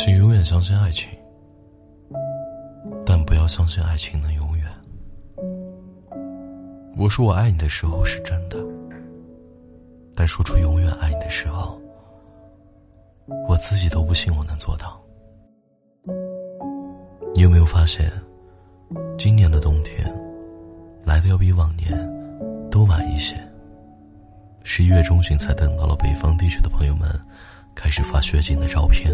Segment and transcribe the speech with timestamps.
[0.00, 1.08] 请永远相信爱情，
[3.04, 4.64] 但不要相信爱情能永远。
[6.96, 8.56] 我说我爱你的时候是真的，
[10.14, 11.76] 但说出永远爱你的时候，
[13.48, 15.02] 我自己都不信我能做到。
[17.34, 18.08] 你有没有发现，
[19.18, 20.08] 今年的冬天
[21.04, 21.90] 来的要比往年
[22.70, 23.34] 都晚一些？
[24.62, 27.10] 十一月中旬才等到了北方地区的朋友们
[27.74, 29.12] 开始发雪景的照片。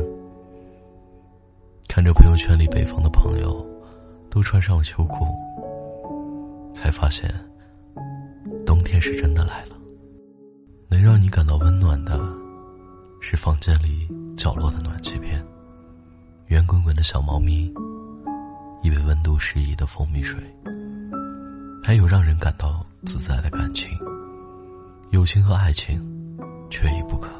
[1.94, 3.64] 看着朋友圈里北方的朋友
[4.28, 5.24] 都穿上了秋裤，
[6.74, 7.32] 才发现
[8.66, 9.76] 冬天是真的来了。
[10.88, 12.20] 能让你感到温暖的，
[13.20, 15.40] 是房间里角落的暖气片，
[16.46, 17.72] 圆滚滚的小猫咪，
[18.82, 20.42] 一杯温度适宜的蜂蜜水，
[21.84, 23.88] 还有让人感到自在的感情。
[25.10, 26.04] 友情和爱情
[26.70, 27.30] 缺一不可，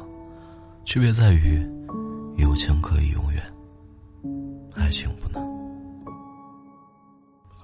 [0.85, 1.61] 区别在于
[2.37, 3.43] 友情可以永远。
[4.85, 5.43] 爱情不能。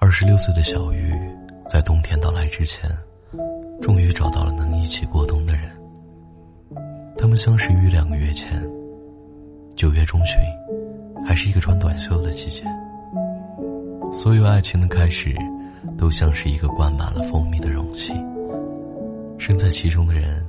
[0.00, 1.14] 二十六岁的小玉，
[1.68, 2.90] 在冬天到来之前，
[3.80, 5.70] 终于找到了能一起过冬的人。
[7.16, 8.60] 他们相识于两个月前，
[9.76, 10.36] 九月中旬，
[11.24, 12.64] 还是一个穿短袖的季节。
[14.12, 15.32] 所有爱情的开始，
[15.96, 18.12] 都像是一个灌满了蜂蜜的容器，
[19.38, 20.44] 身在其中的人，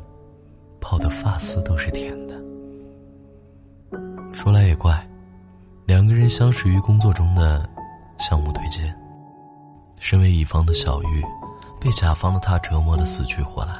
[0.81, 2.33] 泡的发丝都是甜的。
[4.33, 5.02] 说来也怪。
[6.13, 7.67] 两人相识于工作中的
[8.19, 8.81] 项目对接。
[9.97, 11.23] 身为乙方的小玉，
[11.81, 13.73] 被甲方的他折磨的死去活来。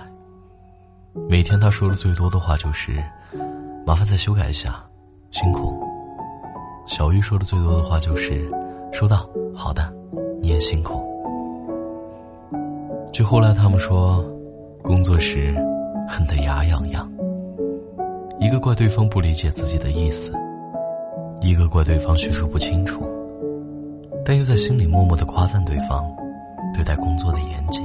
[1.29, 3.03] 每天他说的最多的话就是
[3.85, 4.83] ：“麻烦再修改一下，
[5.29, 5.79] 辛苦。”
[6.87, 8.51] 小玉说的最多的话就是
[8.91, 9.93] ：“收到，好的，
[10.41, 11.07] 你也辛苦。”
[13.13, 14.25] 据后来他们说，
[14.81, 15.53] 工作时
[16.09, 17.07] 恨得牙痒痒，
[18.39, 20.33] 一个怪对方不理解自己的意思。
[21.43, 23.05] 一个怪对方叙述不清楚，
[24.23, 26.09] 但又在心里默默的夸赞对方
[26.73, 27.83] 对待工作的严谨。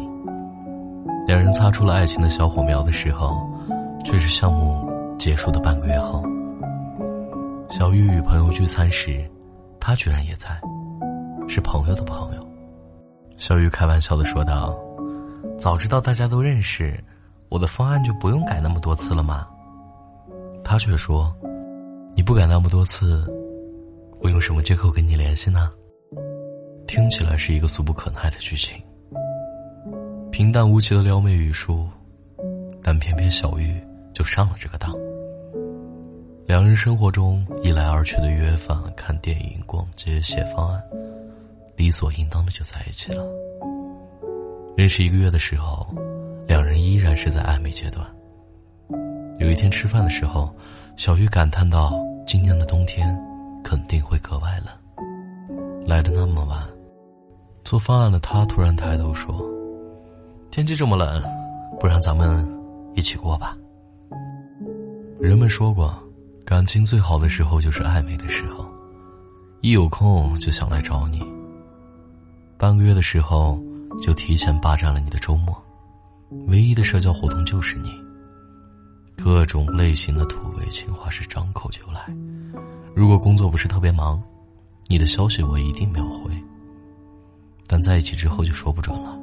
[1.26, 3.36] 两人擦出了爱情的小火苗的时候，
[4.04, 4.88] 却是项目
[5.18, 6.22] 结束的半个月后。
[7.68, 9.28] 小玉与朋友聚餐时，
[9.80, 10.48] 他居然也在，
[11.48, 12.48] 是朋友的朋友。
[13.36, 14.72] 小玉开玩笑的说道
[15.58, 16.96] ：“早知道大家都认识，
[17.48, 19.48] 我的方案就不用改那么多次了吗？”
[20.62, 21.34] 他却说
[22.14, 23.26] ：“你不改那么多次。”
[24.20, 25.70] 我用什么借口跟你联系呢？
[26.86, 28.76] 听起来是一个俗不可耐的剧情，
[30.32, 31.86] 平淡无奇的撩妹语术，
[32.82, 33.80] 但偏偏小玉
[34.12, 34.92] 就上了这个当。
[36.46, 40.82] 两人生活中一来二去的约饭、看电影、逛街、写方案，
[41.76, 43.24] 理所应当的就在一起了。
[44.76, 45.86] 认识一个月的时候，
[46.46, 48.04] 两人依然是在暧昧阶段。
[49.38, 50.52] 有一天吃饭的时候，
[50.96, 51.92] 小玉感叹道
[52.26, 53.16] ：“今年的冬天。”
[53.68, 55.06] 肯定会格外冷。
[55.86, 56.66] 来的那么晚，
[57.62, 59.46] 做方案的他突然抬头说
[60.50, 61.22] ：“天气这么冷，
[61.78, 62.48] 不然咱们
[62.94, 63.54] 一起过吧。”
[65.20, 65.94] 人们说过，
[66.46, 68.64] 感情最好的时候就是暧昧的时候，
[69.60, 71.22] 一有空就想来找你。
[72.56, 73.62] 半个月的时候，
[74.00, 75.54] 就提前霸占了你的周末，
[76.46, 77.90] 唯一的社交活动就是你。
[79.22, 82.00] 各种类型的土味情话是张口就来。
[82.94, 84.22] 如果工作不是特别忙，
[84.86, 86.30] 你的消息我一定秒回。
[87.66, 89.18] 但在一起之后就说不准了。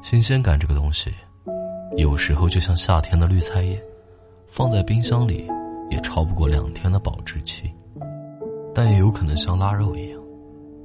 [0.00, 1.10] 新鲜感这个东西，
[1.96, 3.82] 有时候就像夏天的绿菜叶，
[4.46, 5.46] 放在冰箱里
[5.90, 7.70] 也超不过两天的保质期。
[8.72, 10.20] 但也有可能像腊肉一样，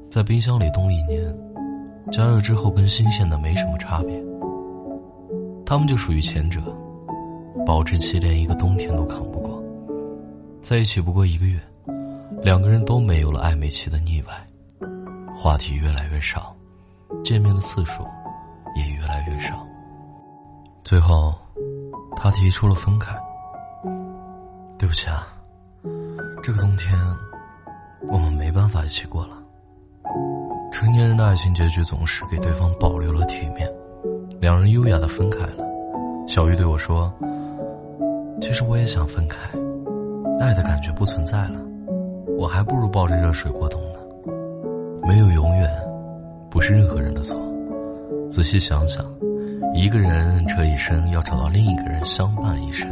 [0.10, 1.24] 在冰箱里冻一年，
[2.12, 4.22] 加热之后跟新鲜的没什么差别。
[5.66, 6.60] 他们就属于前者，
[7.66, 9.62] 保质期连一个冬天都扛不过。
[10.62, 11.60] 在一起不过一个月。
[12.42, 14.34] 两个人都没有了暧昧期的腻歪，
[15.36, 16.56] 话题越来越少，
[17.24, 18.04] 见面的次数
[18.76, 19.64] 也越来越少。
[20.84, 21.36] 最后，
[22.16, 23.14] 他提出了分开。
[24.80, 25.28] 对不起啊，
[26.42, 26.98] 这个冬天
[28.10, 29.38] 我们没办法一起过了。
[30.72, 33.72] 成年人的爱情结局总是给对方保留了体面，
[34.40, 35.64] 两人优雅的分开了。
[36.28, 37.14] 小玉对我说
[38.42, 39.38] ：“其实我也想分开，
[40.40, 41.62] 爱的感觉不存在了。”
[42.38, 44.00] 我还不如抱着热水过冬呢。
[45.08, 45.70] 没有永远，
[46.50, 47.40] 不是任何人的错。
[48.32, 49.06] 仔细想想，
[49.76, 52.90] 一个人这一生要找到另一个人相伴一生，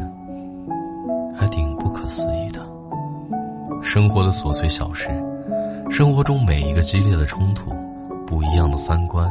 [1.35, 2.59] 还挺不可思议的。
[3.81, 5.09] 生活的琐碎小事，
[5.89, 7.71] 生活中每一个激烈的冲突，
[8.27, 9.27] 不一样的三观，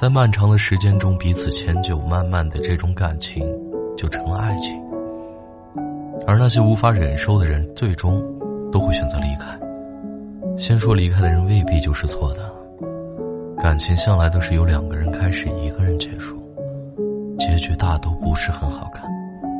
[0.00, 3.44] 在漫长的时间中彼此迁就，慢慢的这种感情
[3.96, 4.80] 就成了爱情。
[6.26, 8.22] 而那些无法忍受的人，最终。
[8.72, 9.58] 都会选择离开，
[10.58, 12.52] 先说离开的人未必就是错的，
[13.58, 16.36] 感情向来都是由两个人开始，一个人结束，
[17.38, 19.08] 结局大都不是很好看，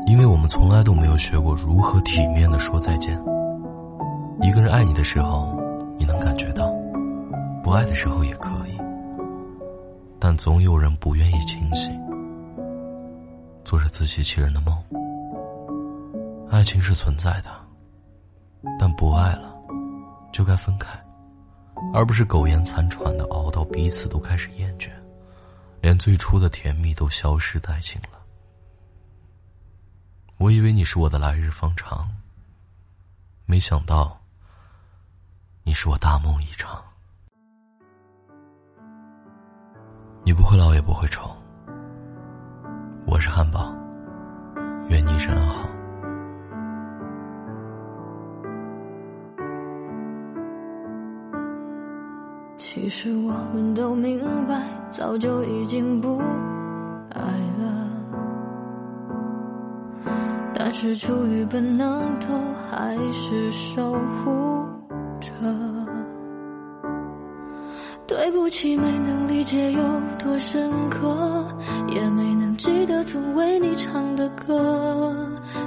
[0.06, 3.16] 因为我们从来都没有学过如何体面的说再见。
[4.42, 5.56] 一个人爱你的时候，
[5.96, 6.66] 你能感觉到；
[7.62, 8.76] 不爱的时候也可以，
[10.18, 11.90] 但总有人不愿意清醒，
[13.64, 14.76] 做着自欺欺人的梦。
[16.56, 17.50] 爱情是存在的，
[18.78, 19.54] 但不爱了。
[20.32, 20.88] 就该分开，
[21.92, 24.88] 而不是苟延残喘的熬到彼此都开始厌倦，
[25.82, 28.18] 连最初的甜蜜都消失殆尽了。
[30.38, 32.08] 我以为你是我的来日方长，
[33.44, 34.18] 没想到
[35.62, 36.82] 你是我大梦一场。
[40.24, 41.36] 你不会老也不会丑，
[43.06, 43.74] 我是汉堡，
[44.88, 45.75] 愿你一生安好。
[52.58, 56.18] 其实我们都明白，早就已经不
[57.10, 57.20] 爱
[57.58, 57.88] 了，
[60.54, 62.26] 但是出于本能，都
[62.70, 64.64] 还是守护
[65.20, 65.28] 着。
[68.06, 69.82] 对不起，没能理解有
[70.18, 71.44] 多深刻，
[71.88, 75.14] 也没能记得曾为你唱的歌。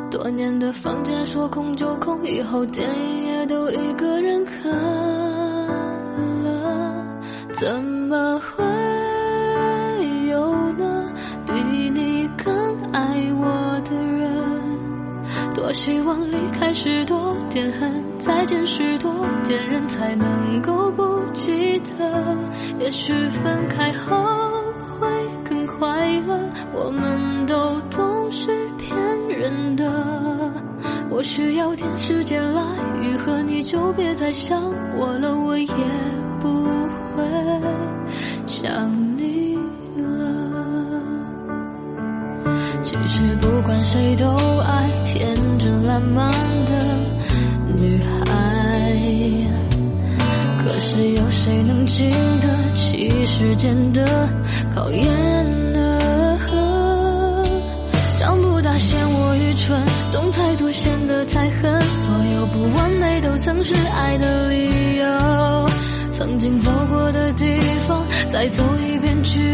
[0.10, 5.19] 多年的房间说空就空，以后电影也都一个人看。
[7.60, 8.64] 怎么会
[10.30, 11.12] 有呢？
[11.46, 11.52] 比
[11.90, 12.56] 你更
[12.94, 13.02] 爱
[13.34, 15.54] 我的人？
[15.54, 19.14] 多希望离开时多点恨，再见时多
[19.46, 22.38] 点人，才能够不记得。
[22.80, 24.16] 也许分开后
[24.98, 25.10] 会
[25.44, 26.40] 更快乐。
[26.74, 28.48] 我们都懂是
[28.78, 28.98] 骗
[29.28, 29.84] 人的。
[31.10, 32.64] 我需要点时间来
[33.02, 34.64] 愈合，你就别再想
[34.96, 35.76] 我了，我也
[36.40, 36.69] 不。
[38.62, 39.56] 想你
[39.96, 40.04] 了。
[42.82, 44.26] 其实不管谁都
[44.58, 46.30] 爱天真烂漫
[46.66, 46.74] 的
[47.78, 48.92] 女孩，
[50.62, 52.12] 可是有谁能经
[52.42, 54.28] 得起时间的
[54.76, 55.06] 考验
[55.72, 55.98] 呢？
[58.18, 65.70] 长不大嫌我愚蠢，懂太多显得太狠，所有不完美都曾是爱的理由。
[66.12, 67.46] 曾经走过的地
[68.32, 69.52] 再走一遍，居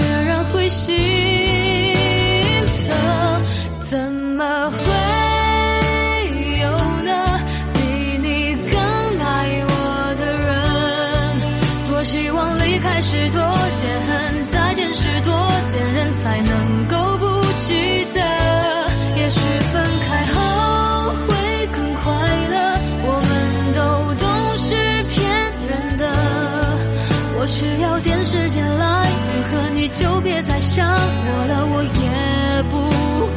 [29.96, 32.90] 就别再想我了，我也不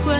[0.02, 0.12] 会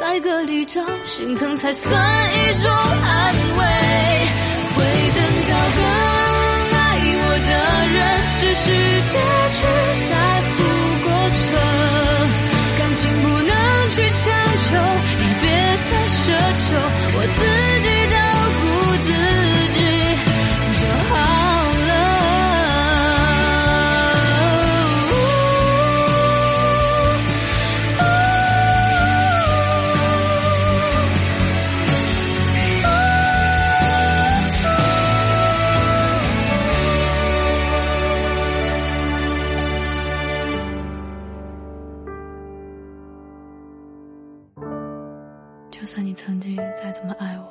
[0.00, 1.92] 在歌里找心疼才算
[2.32, 3.64] 一种安慰。
[4.74, 5.80] 会等到更
[6.76, 6.78] 爱
[7.20, 7.50] 我的
[7.94, 7.98] 人，
[8.38, 8.64] 只是
[9.10, 9.14] 别
[9.58, 9.60] 去
[10.10, 10.14] 在
[10.54, 10.58] 乎
[11.04, 11.46] 过程，
[12.78, 13.52] 感情不能
[13.90, 14.22] 去强
[14.58, 14.66] 求，
[15.18, 15.44] 也别
[15.88, 16.18] 再奢
[16.68, 16.68] 求，
[45.88, 47.48] 算你曾经再怎么爱我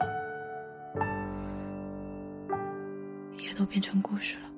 [3.44, 4.57] 也都变成故事了。